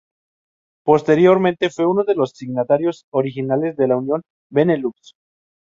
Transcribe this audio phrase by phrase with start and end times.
[0.83, 4.25] Posteriormente fue uno de los signatarios originales de la unión de
[4.63, 5.13] Benelux.